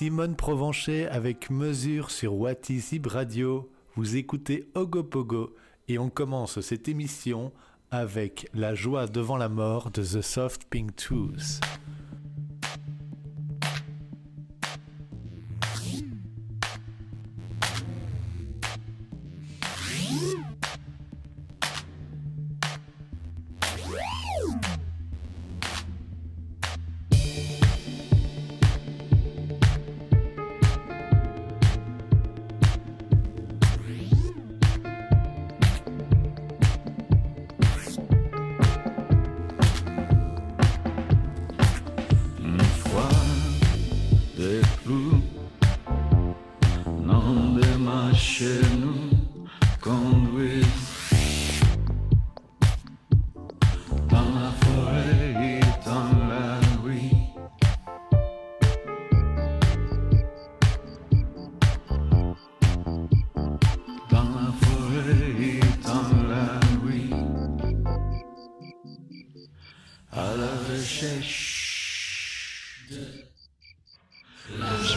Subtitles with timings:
[0.00, 2.32] Simone Provencher avec Mesure sur
[2.70, 3.70] Is Radio.
[3.96, 5.54] Vous écoutez Ogopogo
[5.88, 7.52] et on commence cette émission
[7.90, 11.60] avec La joie devant la mort de The Soft Pink Tooth.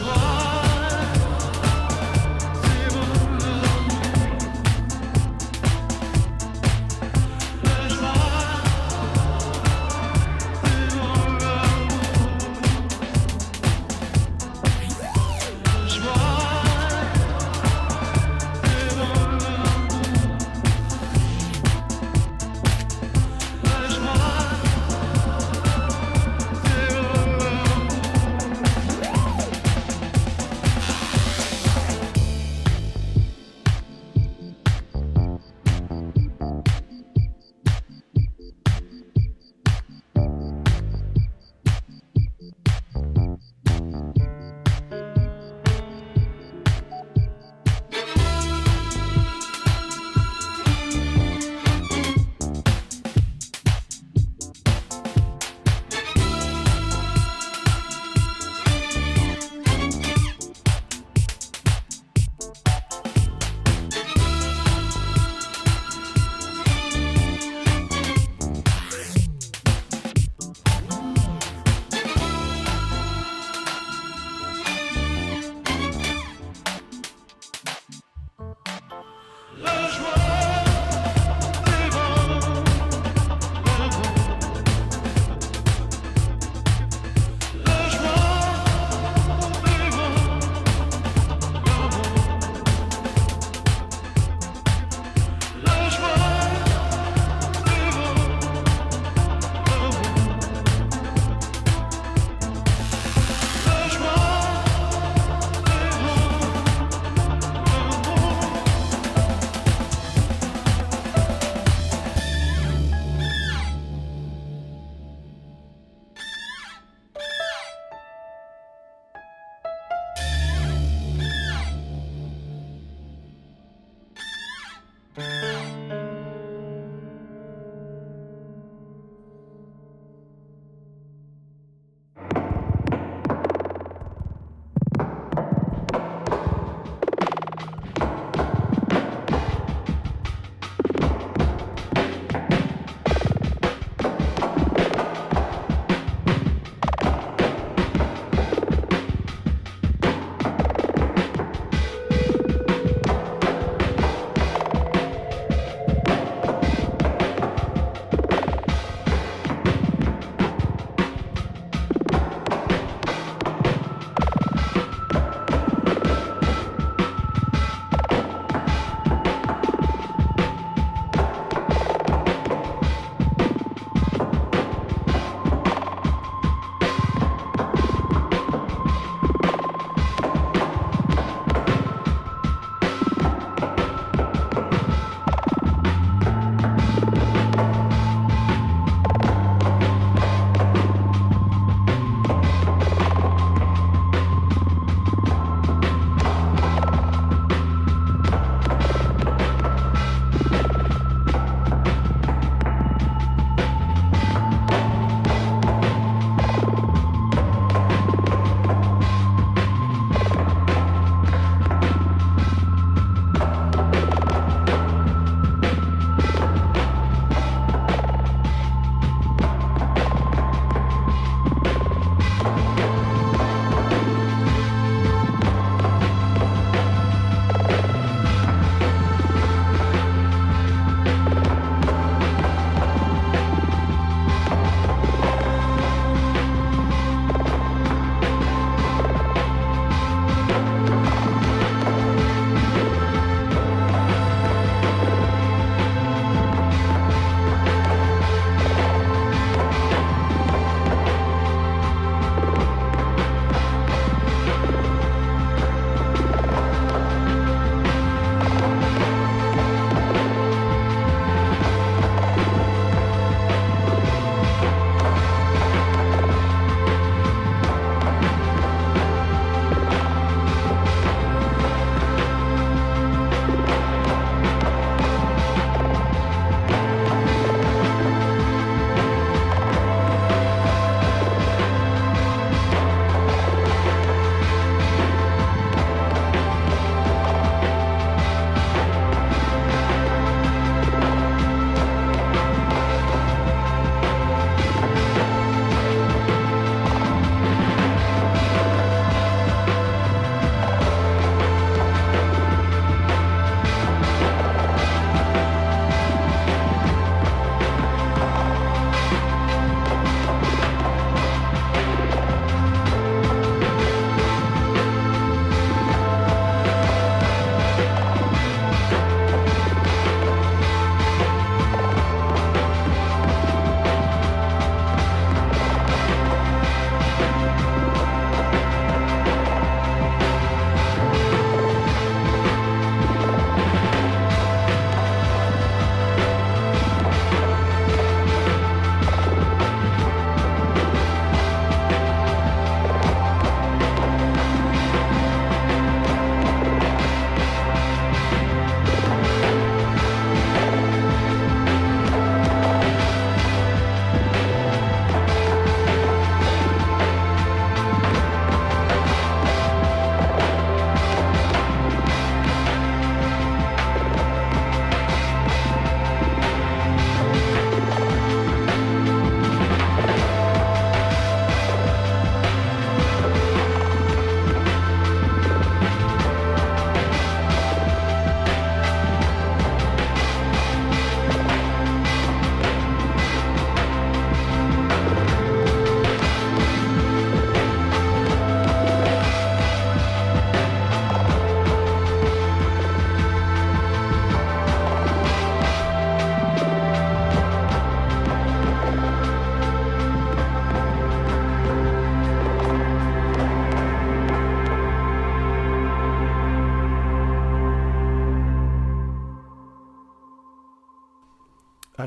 [0.00, 0.23] much.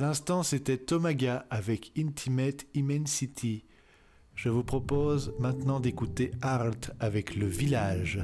[0.07, 3.65] L'instant, c'était Tomaga avec Intimate Immensity.
[4.35, 8.21] Je vous propose maintenant d'écouter Art avec Le Village.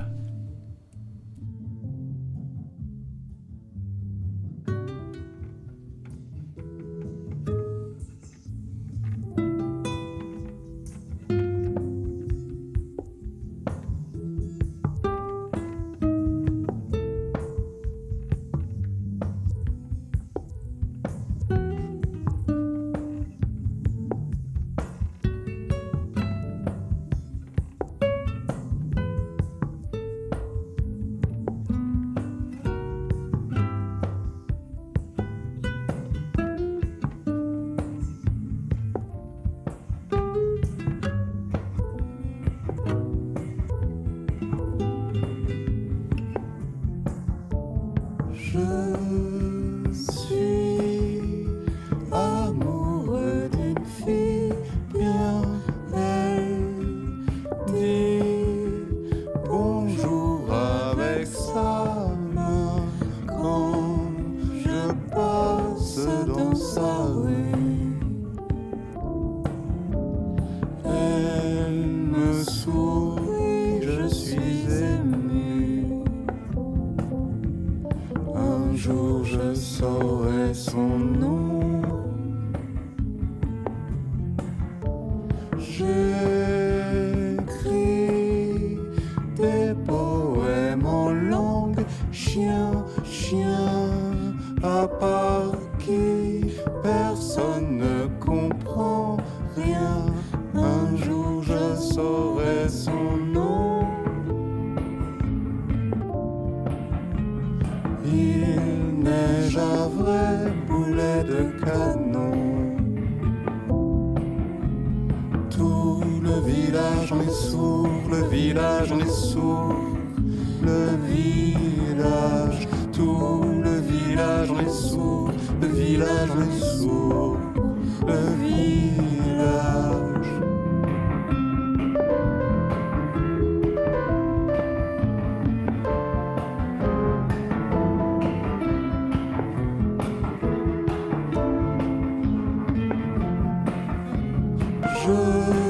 [145.03, 145.62] je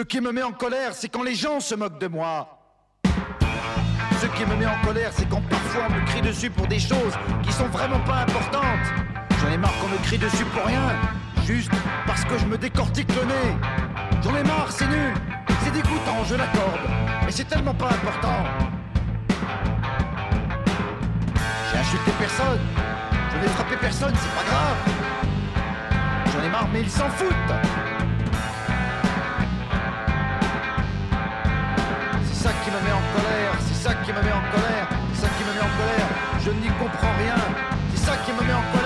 [0.00, 2.58] Ce qui me met en colère, c'est quand les gens se moquent de moi.
[3.04, 6.78] Ce qui me met en colère, c'est quand parfois on me crie dessus pour des
[6.78, 8.86] choses qui sont vraiment pas importantes.
[9.38, 10.80] J'en ai marre qu'on me crie dessus pour rien,
[11.44, 11.70] juste
[12.06, 13.56] parce que je me décortique le nez.
[14.22, 15.12] J'en ai marre, c'est nul,
[15.62, 16.80] c'est dégoûtant, je l'accorde,
[17.26, 18.38] mais c'est tellement pas important.
[21.70, 22.60] J'ai insulté personne,
[23.32, 24.78] je n'ai frappé personne, c'est pas grave.
[26.32, 27.89] J'en ai marre, mais ils s'en foutent.
[36.42, 37.36] Je n'y comprends rien.
[37.94, 38.79] C'est ça qui me met en colère,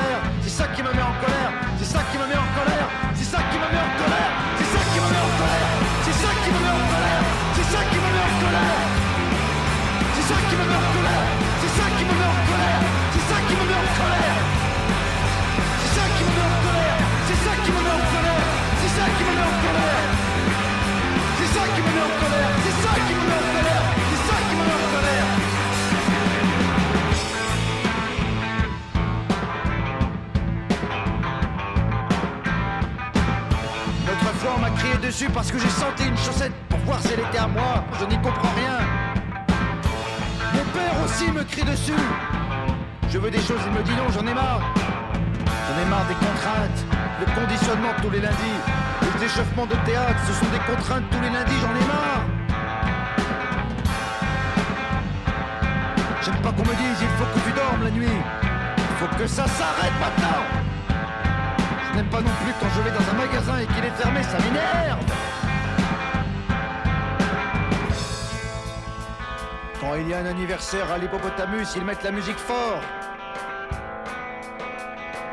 [70.15, 72.81] un anniversaire à l'hippopotamus, ils mettent la musique fort.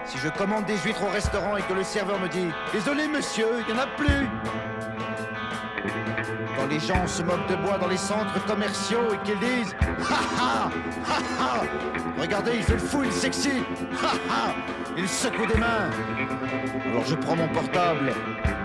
[0.05, 3.47] Si je commande des huîtres au restaurant et que le serveur me dit Désolé monsieur,
[3.59, 4.27] il n'y en a plus.
[6.57, 9.75] Quand les gens se moquent de moi dans les centres commerciaux et qu'ils disent
[10.09, 10.69] Ha ha
[11.07, 11.61] Ha ha.
[12.19, 13.65] Regardez, il fait le fou, il s'excite
[14.03, 14.55] Ha ha.
[14.97, 15.89] Il secoue des mains
[16.89, 18.13] Alors je prends mon portable,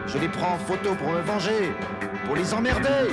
[0.07, 1.73] je les prends en photo pour me venger,
[2.25, 3.11] pour les emmerder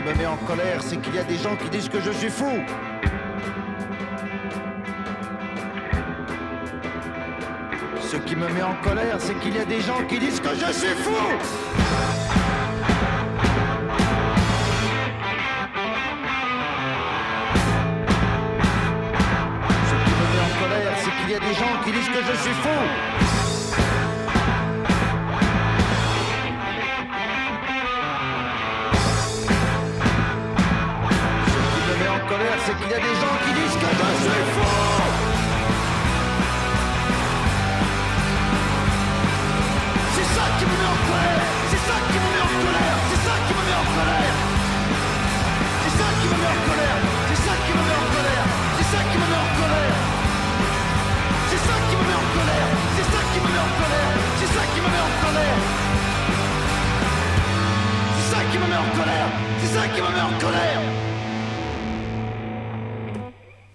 [0.00, 2.10] qui me met en colère, c'est qu'il y a des gens qui disent que je
[2.10, 2.50] suis fou.
[8.00, 10.54] Ce qui me met en colère, c'est qu'il y a des gens qui disent que
[10.54, 11.10] je suis fou.
[19.90, 22.22] Ce qui me met en colère, c'est qu'il y a des gens qui disent que
[22.32, 23.19] je suis fou.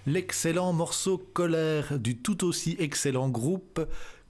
[0.07, 3.81] L'excellent morceau Colère du tout aussi excellent groupe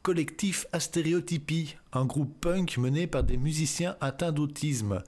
[0.01, 5.03] collectif Astéréotypie, un groupe punk mené par des musiciens atteints d'autisme.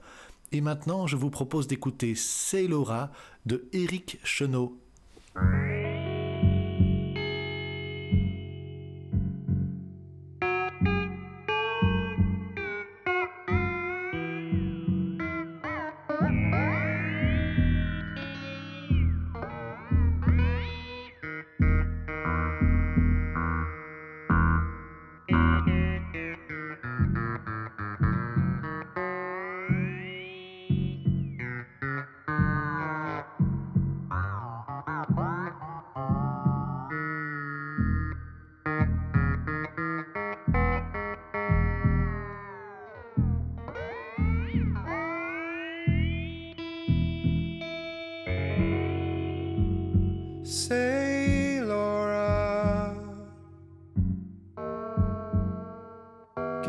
[0.50, 3.12] Et maintenant, je vous propose d'écouter C'est Laura
[3.46, 4.76] de Éric Chenot.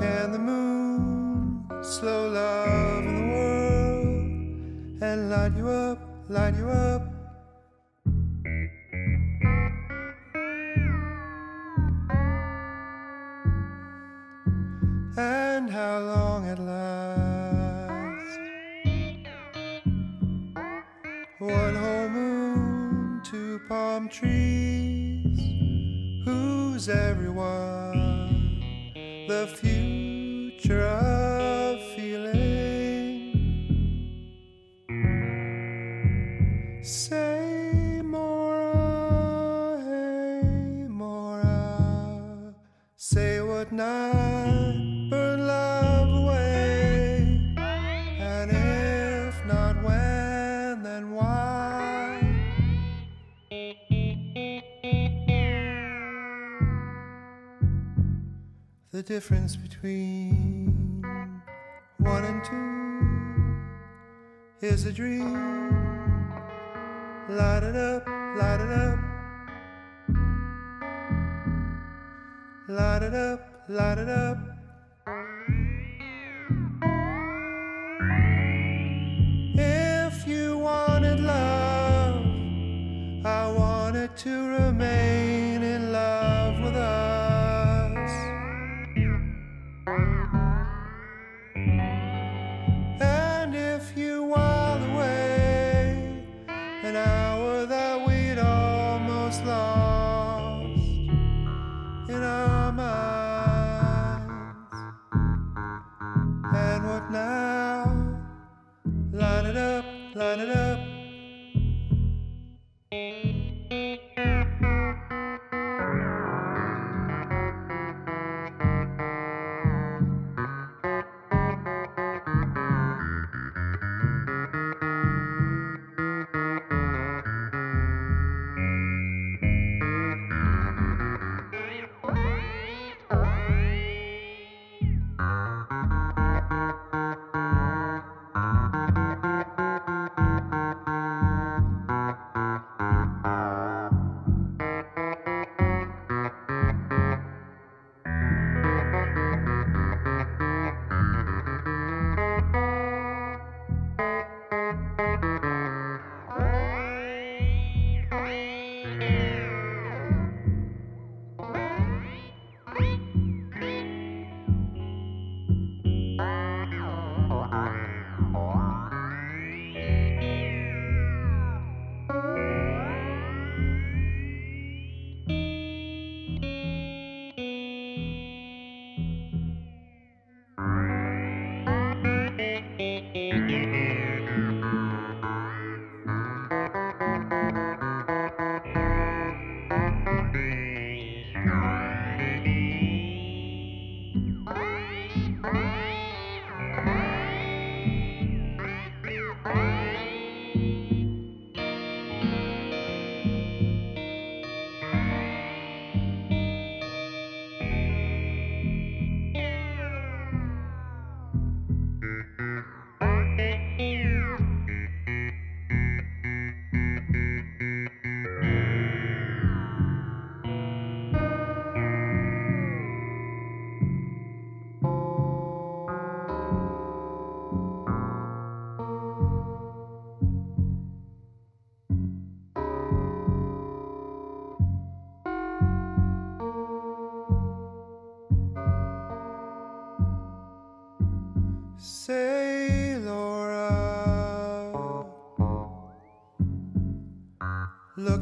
[0.01, 7.03] and the moon, slow love in the world, and light you up, light you up.
[15.17, 18.37] And how long it lasts?
[21.39, 25.39] One whole moon, two palm trees.
[26.25, 28.29] Who's everyone?
[29.27, 29.78] The future
[59.09, 61.03] difference between
[61.97, 65.33] one and two is a dream.
[67.27, 68.05] Light it up,
[68.37, 68.99] light it up.
[72.67, 74.48] Light it up, light it up.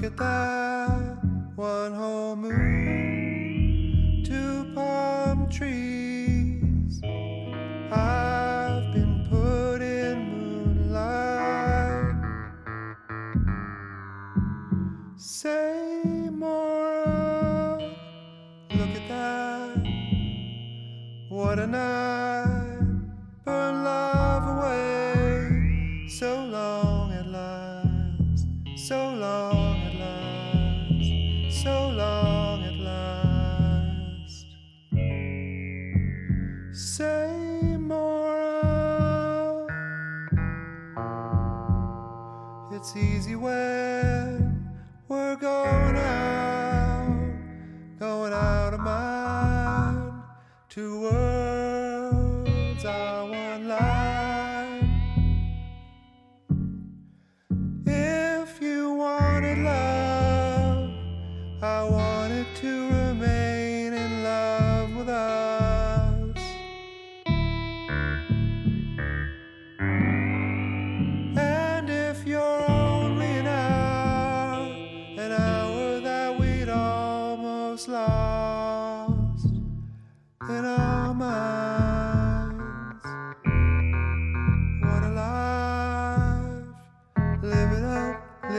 [0.07, 0.66] at that.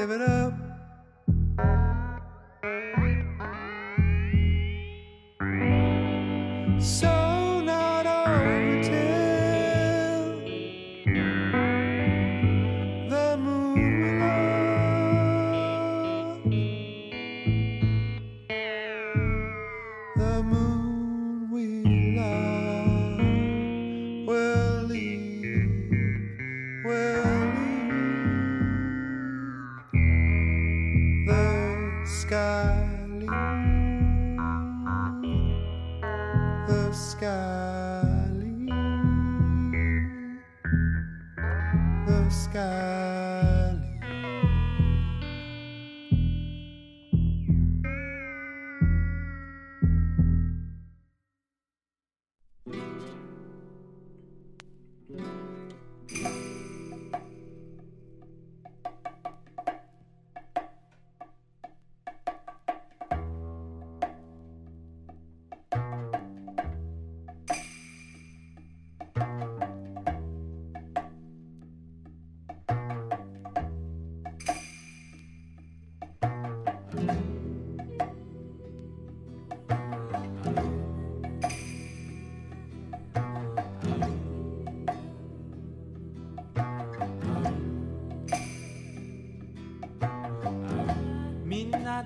[0.09, 0.67] Live it up.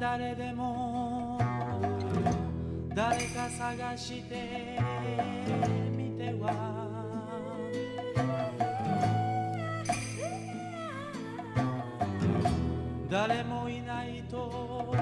[0.02, 1.38] 誰でも
[2.92, 4.80] 誰か探して
[5.96, 6.50] みては。
[13.08, 14.92] 誰もいないと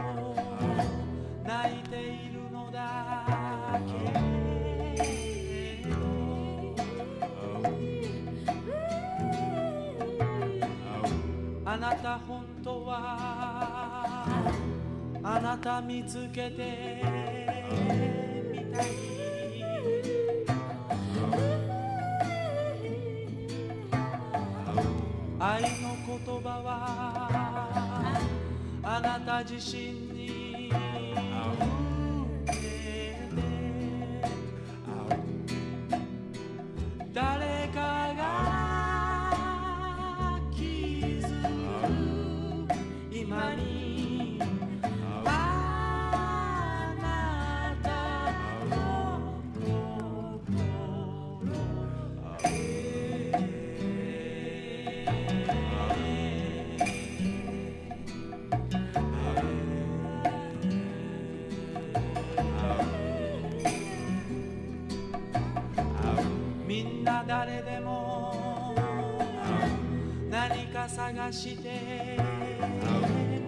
[1.47, 4.21] 泣いているのだけ。
[11.65, 12.19] あなた
[15.51, 17.03] また見つけて
[18.53, 18.87] みたい。
[25.41, 25.69] 愛の
[26.07, 28.23] 言葉は
[28.85, 29.83] あなた自身
[30.13, 30.50] に
[71.31, 72.19] かして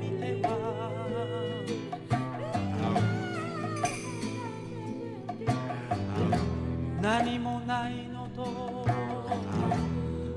[0.00, 0.52] みては。
[7.02, 8.86] 何もないのと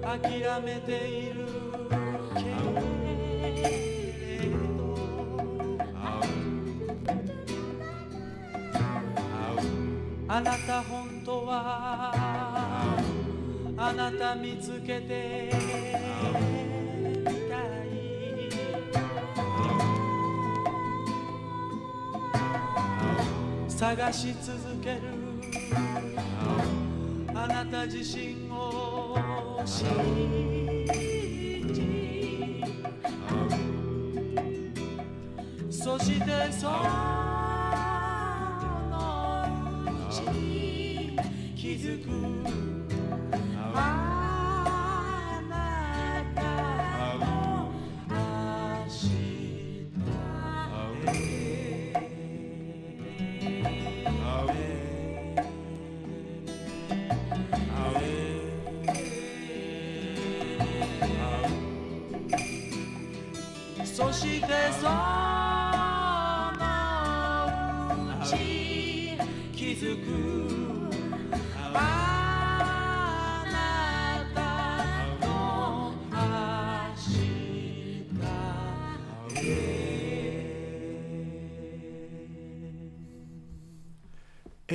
[0.01, 0.17] 諦
[0.63, 1.45] めている
[2.33, 2.41] け
[4.41, 4.95] れど。
[10.27, 12.11] あなた本当は
[13.77, 15.34] あなた見つけて
[23.77, 25.01] 探し続ける。
[27.33, 29.85] あなた自身を信
[31.73, 32.63] じ
[35.69, 36.73] そしてその
[40.09, 40.21] うち
[41.57, 42.74] 気づく。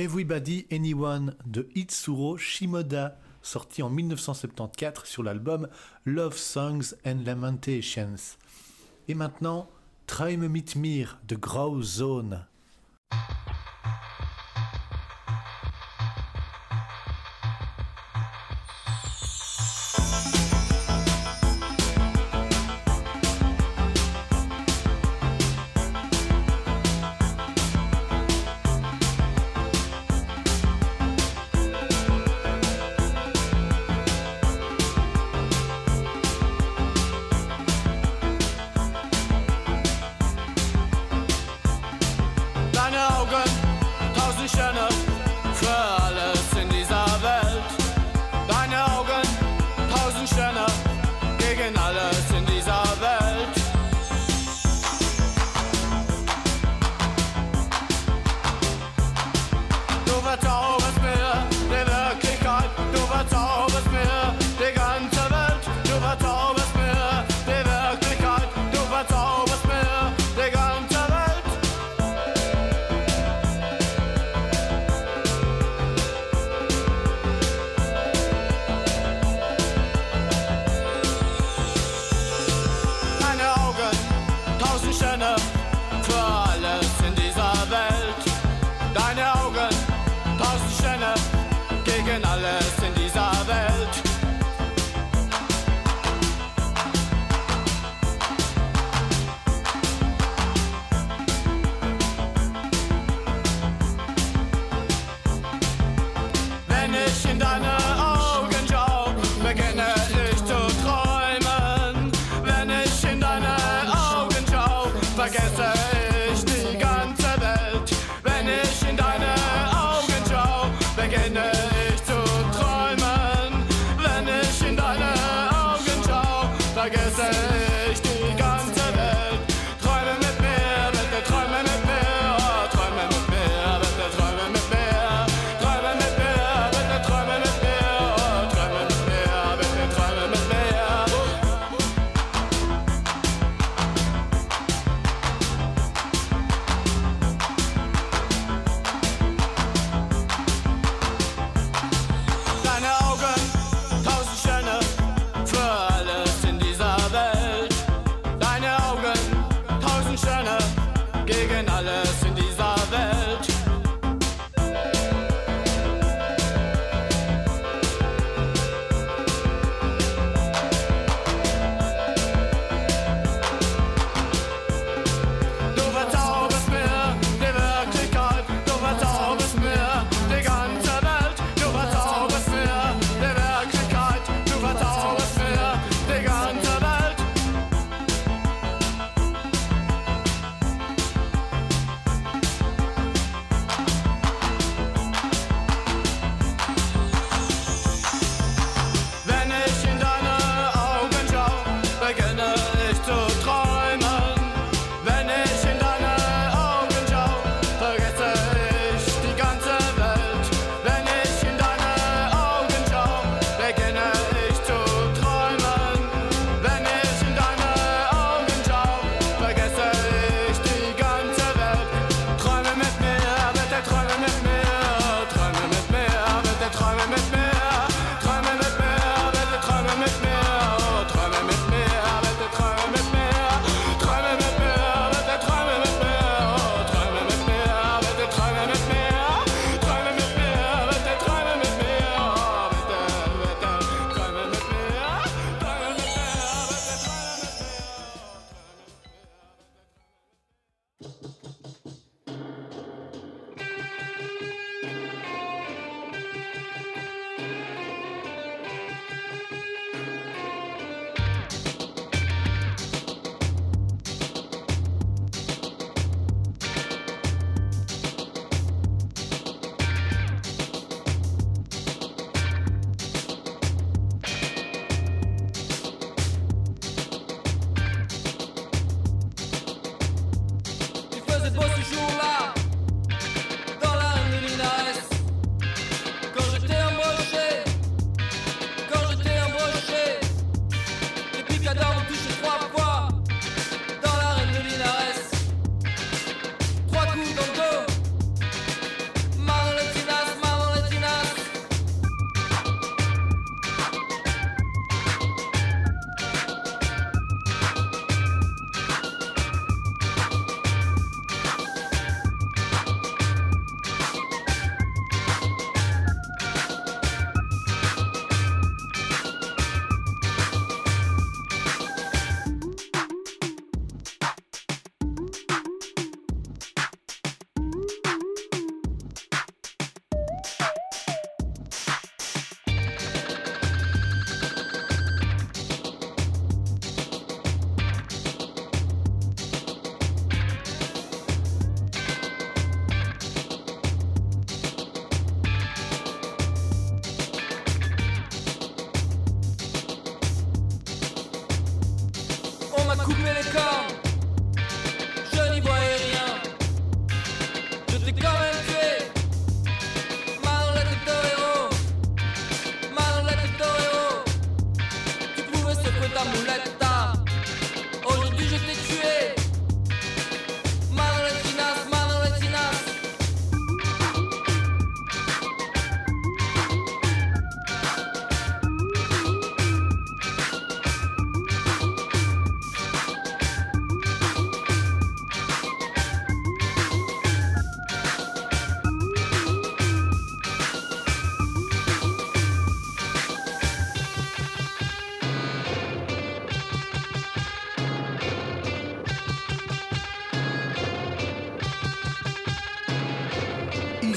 [0.01, 5.67] Everybody Anyone de Itsuro Shimoda, sorti en 1974 sur l'album
[6.05, 8.39] Love Songs and Lamentations.
[9.07, 9.69] Et maintenant,
[10.07, 12.47] Träume mit mir de Grau Zone.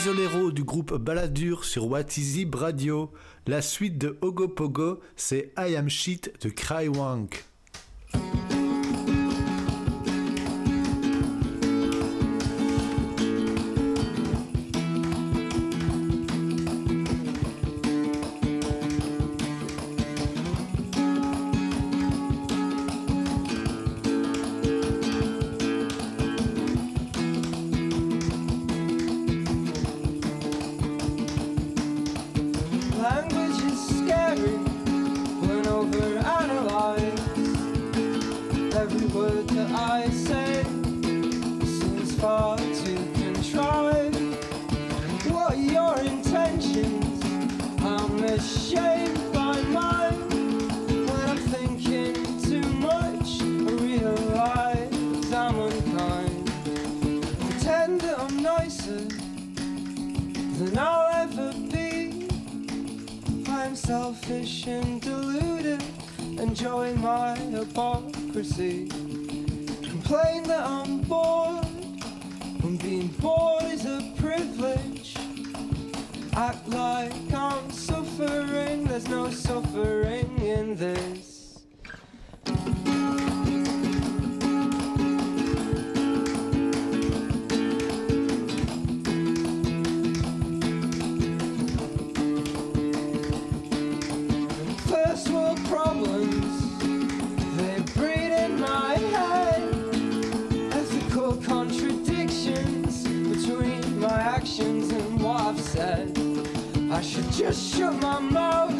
[0.05, 3.11] Du groupe Baladur sur What Is Radio.
[3.46, 7.42] La suite de Ogopogo, c'est I Am Shit de Crywank.
[7.42, 7.53] Language
[105.74, 106.16] said.
[106.92, 108.78] I should just shut my mouth.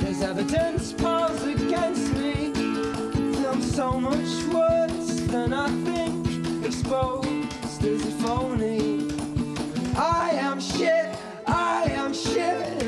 [0.00, 2.52] There's evidence piles against me.
[3.46, 6.62] I'm so much worse than I think.
[6.62, 9.08] Exposed as a phony.
[9.96, 11.08] I am shit.
[11.46, 12.87] I am shit.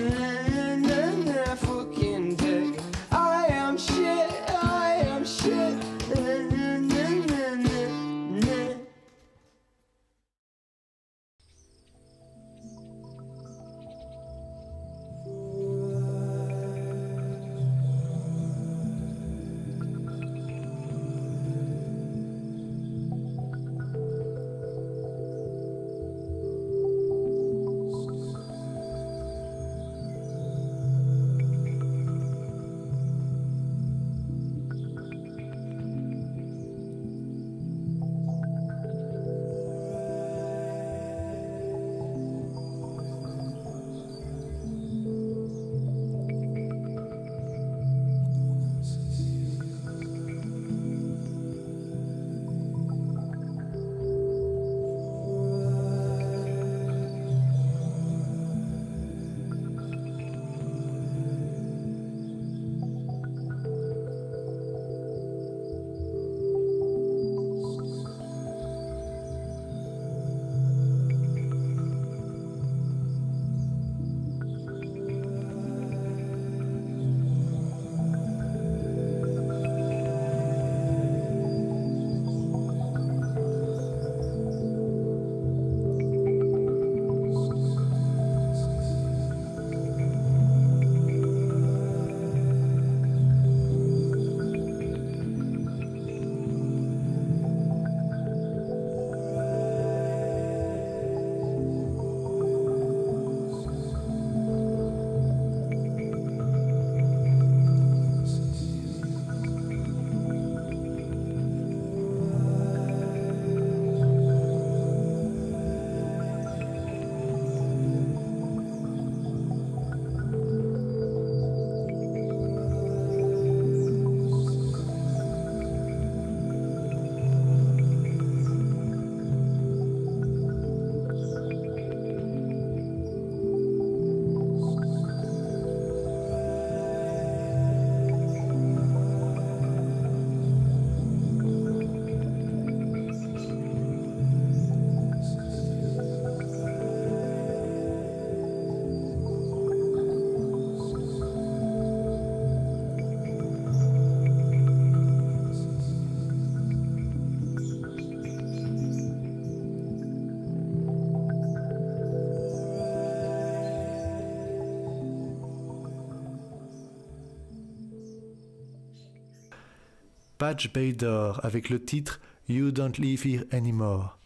[170.41, 172.19] Patch Bader avec le titre
[172.49, 174.19] You Don't Live Here Anymore.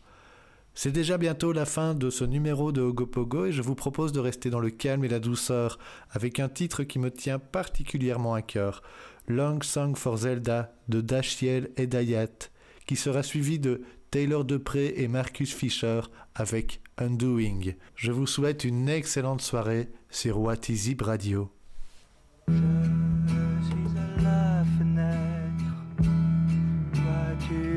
[0.73, 4.21] C'est déjà bientôt la fin de ce numéro de Ogopogo et je vous propose de
[4.21, 5.77] rester dans le calme et la douceur
[6.13, 8.85] avec un titre qui me tient particulièrement à cœur,
[9.27, 12.49] Long Song for Zelda de Dashiell et Dayat,
[12.87, 16.03] qui sera suivi de Taylor Depré et Marcus Fisher
[16.37, 17.73] avec Undoing.
[17.97, 21.51] Je vous souhaite une excellente soirée sur What Is Radio.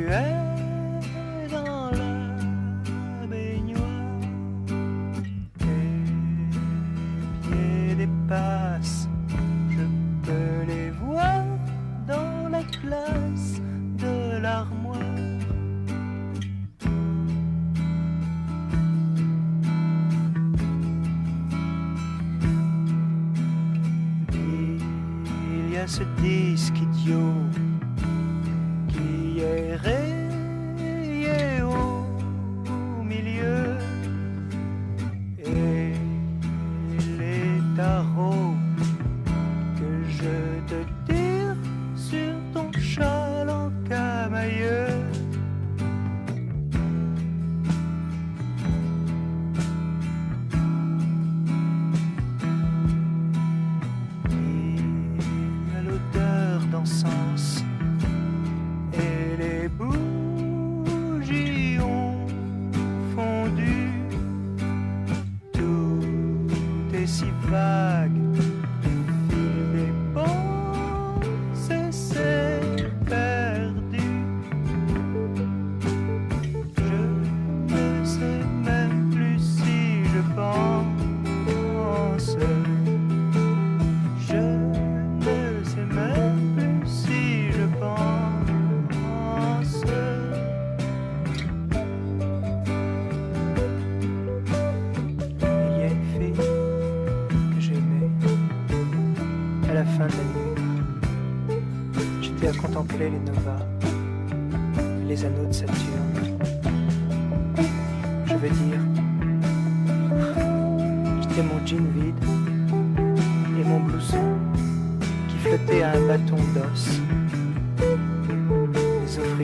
[0.07, 0.36] Hey.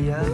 [0.04, 0.28] Yeah,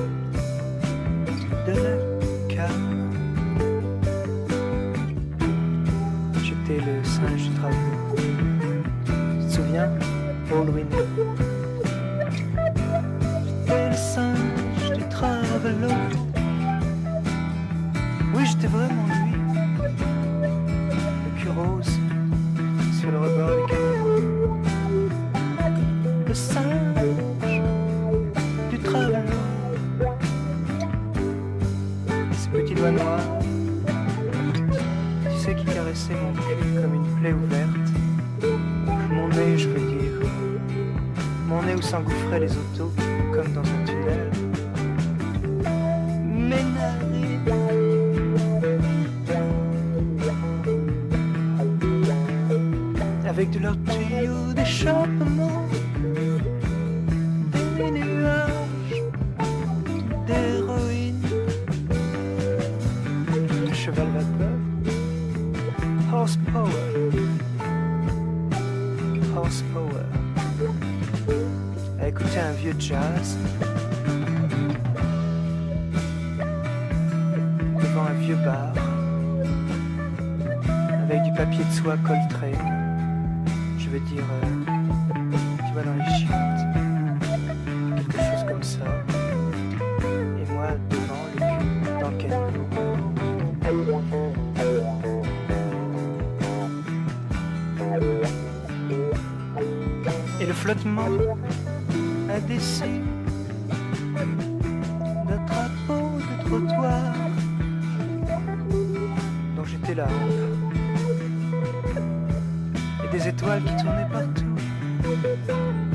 [113.11, 114.55] des étoiles qui tournaient partout,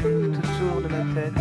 [0.01, 1.33] tout autour de ma tête.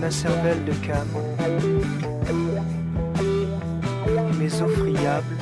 [0.00, 1.06] Ma cervelle de cam,
[4.38, 5.36] mes eaux friables,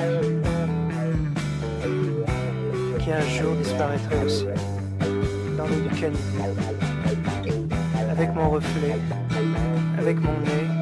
[2.99, 4.45] qui un jour disparaîtraient aussi,
[5.57, 5.89] dans l'eau du
[8.09, 8.95] avec mon reflet,
[9.99, 10.76] avec mon nez.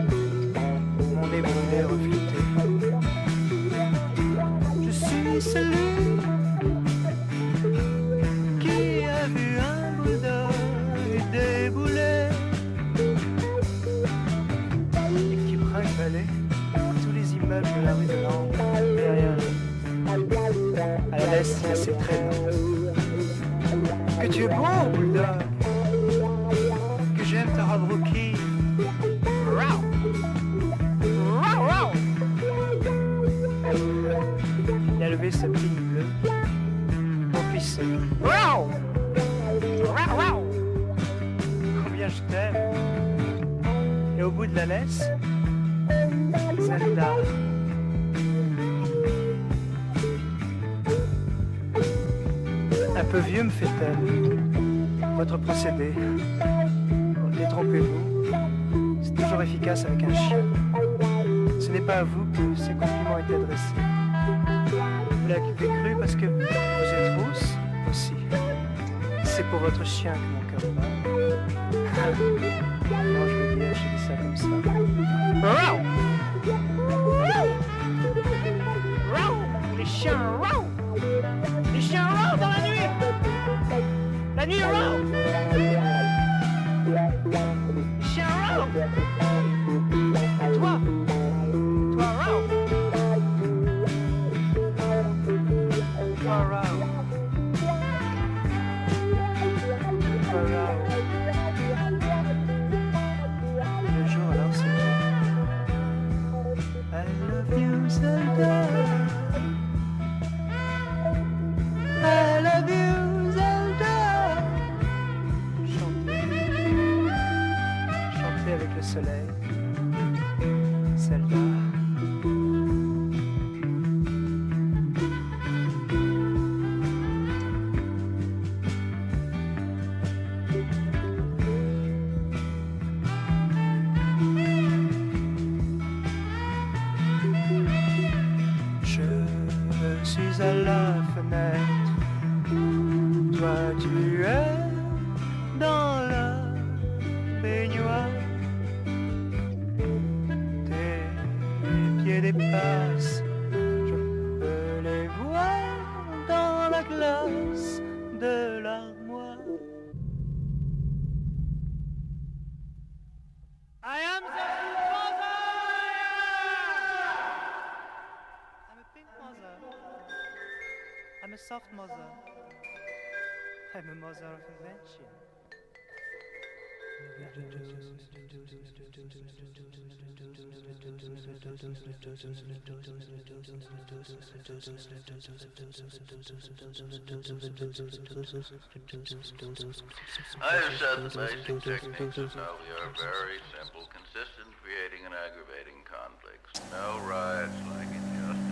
[190.80, 196.60] said the basic techniques of Novia are very simple, consistent, creating and aggravating conflicts.
[196.72, 198.45] No riots like in just